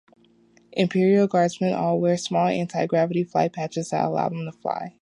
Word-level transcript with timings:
Imperial 0.71 1.27
Guardsmen 1.27 1.75
all 1.75 1.99
wear 2.01 2.17
small 2.17 2.47
anti-gravity 2.47 3.23
"flight 3.23 3.53
patches" 3.53 3.91
that 3.91 4.03
allow 4.03 4.29
them 4.29 4.45
to 4.45 4.51
fly. 4.51 4.97